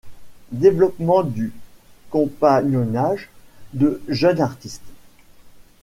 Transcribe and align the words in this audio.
Développement 0.53 1.21
du 1.21 1.53
compagnonnage 2.09 3.29
de 3.73 4.01
jeunes 4.07 4.41
artistes. 4.41 4.81